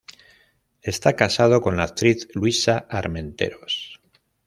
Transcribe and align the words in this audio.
Está 0.81 1.15
casado 1.15 1.61
con 1.61 1.77
la 1.77 1.83
actriz 1.83 2.27
Luisa 2.33 2.87
Armenteros. 2.89 4.01